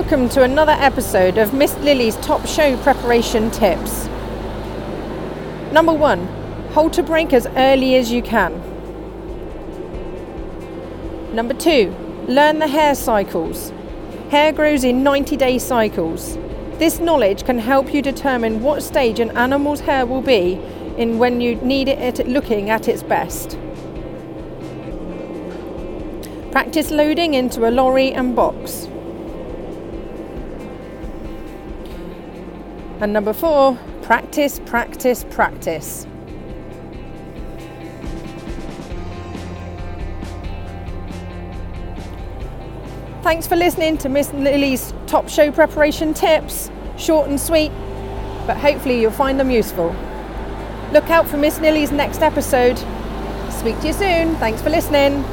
welcome 0.00 0.28
to 0.28 0.42
another 0.42 0.72
episode 0.72 1.38
of 1.38 1.54
Miss 1.54 1.72
Lily's 1.76 2.16
top 2.16 2.44
show 2.48 2.76
preparation 2.78 3.48
tips. 3.52 4.06
Number 5.70 5.92
one, 5.92 6.26
halter 6.72 7.00
break 7.00 7.32
as 7.32 7.46
early 7.54 7.94
as 7.94 8.10
you 8.10 8.20
can. 8.20 8.52
Number 11.32 11.54
two, 11.54 11.94
learn 12.26 12.58
the 12.58 12.66
hair 12.66 12.96
cycles. 12.96 13.72
Hair 14.30 14.54
grows 14.54 14.82
in 14.82 15.04
90 15.04 15.36
day 15.36 15.60
cycles. 15.60 16.38
This 16.80 16.98
knowledge 16.98 17.44
can 17.44 17.60
help 17.60 17.94
you 17.94 18.02
determine 18.02 18.64
what 18.64 18.82
stage 18.82 19.20
an 19.20 19.30
animal's 19.36 19.78
hair 19.78 20.06
will 20.06 20.22
be 20.22 20.54
in 20.98 21.18
when 21.20 21.40
you 21.40 21.54
need 21.54 21.86
it 21.86 22.26
looking 22.26 22.68
at 22.68 22.88
its 22.88 23.04
best. 23.04 23.56
Practice 26.50 26.90
loading 26.90 27.34
into 27.34 27.68
a 27.68 27.70
lorry 27.70 28.12
and 28.12 28.34
box. 28.34 28.88
And 33.00 33.12
number 33.12 33.32
four, 33.32 33.78
practice, 34.02 34.60
practice, 34.66 35.24
practice. 35.30 36.06
Thanks 43.22 43.46
for 43.46 43.56
listening 43.56 43.98
to 43.98 44.08
Miss 44.08 44.32
Lily's 44.32 44.92
top 45.06 45.28
show 45.28 45.50
preparation 45.50 46.14
tips. 46.14 46.70
Short 46.96 47.28
and 47.28 47.40
sweet, 47.40 47.72
but 48.46 48.56
hopefully 48.56 49.00
you'll 49.00 49.10
find 49.10 49.40
them 49.40 49.50
useful. 49.50 49.94
Look 50.92 51.10
out 51.10 51.26
for 51.26 51.36
Miss 51.36 51.58
Lily's 51.58 51.90
next 51.90 52.20
episode. 52.20 52.78
Speak 53.50 53.80
to 53.80 53.88
you 53.88 53.92
soon. 53.92 54.36
Thanks 54.36 54.62
for 54.62 54.70
listening. 54.70 55.24